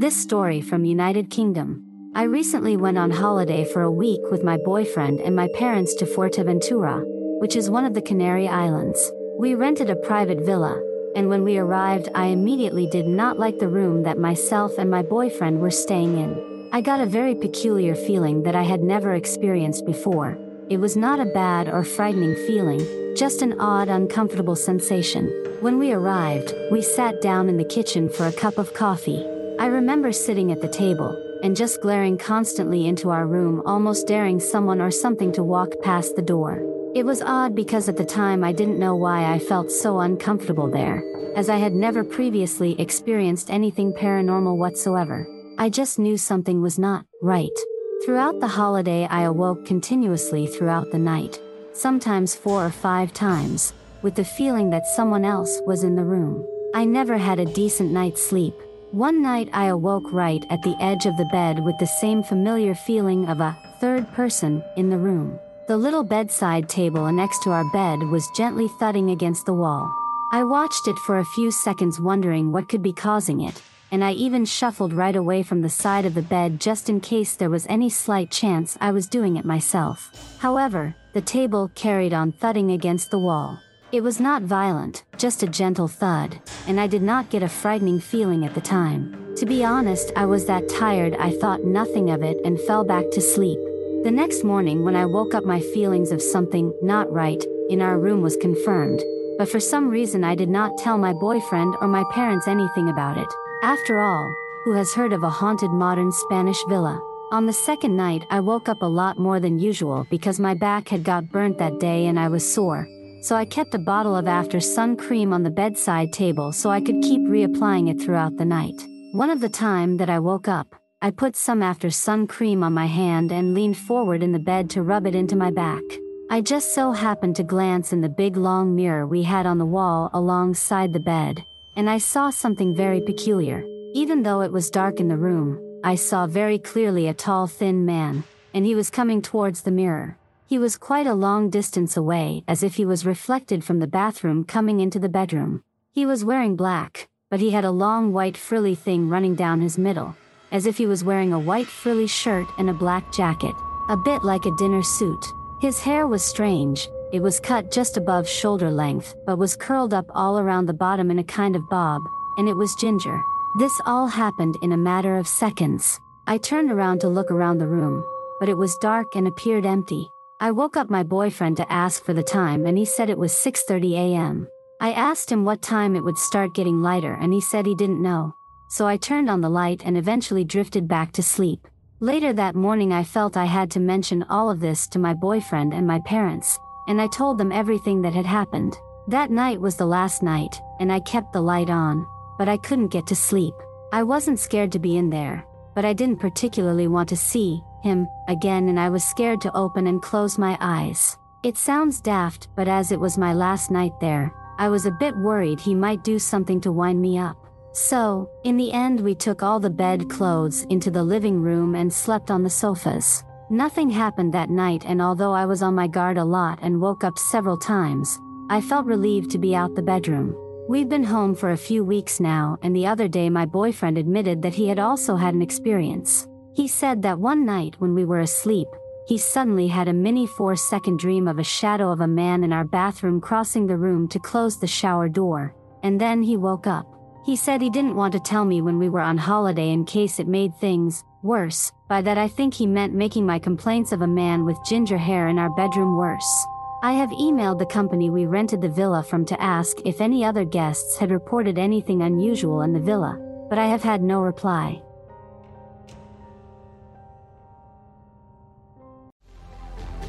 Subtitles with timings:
[0.00, 1.84] This story from United Kingdom.
[2.14, 6.04] I recently went on holiday for a week with my boyfriend and my parents to
[6.04, 7.02] Fuerteventura,
[7.40, 9.12] which is one of the Canary Islands.
[9.38, 10.80] We rented a private villa,
[11.14, 15.02] and when we arrived, I immediately did not like the room that myself and my
[15.02, 16.68] boyfriend were staying in.
[16.72, 20.36] I got a very peculiar feeling that I had never experienced before.
[20.68, 22.80] It was not a bad or frightening feeling,
[23.16, 25.26] just an odd, uncomfortable sensation.
[25.60, 29.24] When we arrived, we sat down in the kitchen for a cup of coffee.
[29.58, 34.40] I remember sitting at the table and just glaring constantly into our room, almost daring
[34.40, 36.62] someone or something to walk past the door.
[36.94, 40.70] It was odd because at the time I didn't know why I felt so uncomfortable
[40.70, 41.02] there,
[41.36, 45.26] as I had never previously experienced anything paranormal whatsoever.
[45.58, 47.56] I just knew something was not right.
[48.04, 51.40] Throughout the holiday, I awoke continuously throughout the night,
[51.74, 56.46] sometimes four or five times, with the feeling that someone else was in the room.
[56.74, 58.54] I never had a decent night's sleep,
[58.92, 62.74] one night I awoke right at the edge of the bed with the same familiar
[62.74, 65.38] feeling of a third person in the room.
[65.68, 69.94] The little bedside table next to our bed was gently thudding against the wall.
[70.32, 73.62] I watched it for a few seconds wondering what could be causing it,
[73.92, 77.36] and I even shuffled right away from the side of the bed just in case
[77.36, 80.10] there was any slight chance I was doing it myself.
[80.38, 83.60] However, the table carried on thudding against the wall.
[83.92, 88.00] It was not violent, just a gentle thud, and I did not get a frightening
[88.00, 89.34] feeling at the time.
[89.36, 93.10] To be honest, I was that tired I thought nothing of it and fell back
[93.12, 93.58] to sleep.
[94.04, 97.98] The next morning, when I woke up, my feelings of something not right in our
[97.98, 99.02] room was confirmed,
[99.36, 103.18] but for some reason I did not tell my boyfriend or my parents anything about
[103.18, 103.28] it.
[103.62, 104.34] After all,
[104.64, 107.00] who has heard of a haunted modern Spanish villa?
[107.30, 110.88] On the second night, I woke up a lot more than usual because my back
[110.88, 112.86] had got burnt that day and I was sore
[113.22, 116.80] so I kept a bottle of after sun cream on the bedside table so I
[116.80, 118.84] could keep reapplying it throughout the night.
[119.12, 122.72] One of the time that I woke up, I put some after sun cream on
[122.72, 125.82] my hand and leaned forward in the bed to rub it into my back.
[126.30, 129.66] I just so happened to glance in the big long mirror we had on the
[129.66, 131.44] wall alongside the bed,
[131.76, 133.64] and I saw something very peculiar.
[133.94, 137.84] Even though it was dark in the room, I saw very clearly a tall thin
[137.84, 138.24] man,
[138.54, 140.16] and he was coming towards the mirror.
[140.46, 144.44] He was quite a long distance away, as if he was reflected from the bathroom
[144.44, 145.62] coming into the bedroom.
[145.92, 149.78] He was wearing black, but he had a long white frilly thing running down his
[149.78, 150.14] middle,
[150.50, 153.54] as if he was wearing a white frilly shirt and a black jacket,
[153.88, 155.24] a bit like a dinner suit.
[155.60, 160.06] His hair was strange, it was cut just above shoulder length, but was curled up
[160.14, 162.00] all around the bottom in a kind of bob,
[162.38, 163.20] and it was ginger.
[163.58, 166.00] This all happened in a matter of seconds.
[166.26, 168.02] I turned around to look around the room,
[168.40, 170.10] but it was dark and appeared empty.
[170.40, 173.32] I woke up my boyfriend to ask for the time and he said it was
[173.32, 174.48] 6:30 a.m.
[174.80, 178.02] I asked him what time it would start getting lighter and he said he didn't
[178.02, 178.34] know.
[178.70, 181.68] So I turned on the light and eventually drifted back to sleep.
[182.00, 185.74] Later that morning I felt I had to mention all of this to my boyfriend
[185.74, 186.58] and my parents,
[186.88, 188.76] and I told them everything that had happened.
[189.08, 192.06] That night was the last night, and I kept the light on,
[192.38, 193.54] but I couldn't get to sleep.
[193.92, 195.44] I wasn't scared to be in there,
[195.74, 199.86] but I didn't particularly want to see him again, and I was scared to open
[199.86, 201.16] and close my eyes.
[201.42, 205.16] It sounds daft, but as it was my last night there, I was a bit
[205.16, 207.36] worried he might do something to wind me up.
[207.72, 211.92] So, in the end, we took all the bed clothes into the living room and
[211.92, 213.24] slept on the sofas.
[213.52, 217.04] Nothing happened that night, and although I was on my guard a lot and woke
[217.04, 218.18] up several times,
[218.48, 220.34] I felt relieved to be out the bedroom.
[220.70, 224.40] We've been home for a few weeks now, and the other day my boyfriend admitted
[224.40, 226.26] that he had also had an experience.
[226.54, 228.68] He said that one night when we were asleep,
[229.06, 232.54] he suddenly had a mini four second dream of a shadow of a man in
[232.54, 236.86] our bathroom crossing the room to close the shower door, and then he woke up.
[237.26, 240.18] He said he didn't want to tell me when we were on holiday in case
[240.18, 241.72] it made things worse.
[241.88, 245.28] By that, I think he meant making my complaints of a man with ginger hair
[245.28, 246.46] in our bedroom worse.
[246.82, 250.44] I have emailed the company we rented the villa from to ask if any other
[250.44, 254.82] guests had reported anything unusual in the villa, but I have had no reply.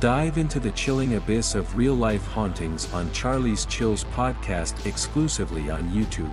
[0.00, 5.90] Dive into the chilling abyss of real life hauntings on Charlie's Chills podcast exclusively on
[5.90, 6.32] YouTube.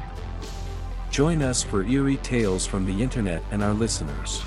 [1.10, 4.44] Join us for eerie tales from the internet and our listeners.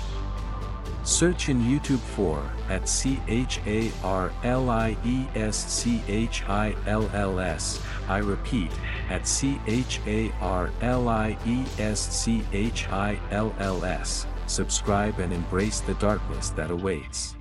[1.09, 2.39] Search in YouTube for
[2.69, 7.81] at C H A R L I E S C H I L L S.
[8.07, 8.71] I repeat,
[9.09, 14.27] at C H A R L I E S C H I L L S.
[14.45, 17.35] Subscribe and embrace the darkness that awaits.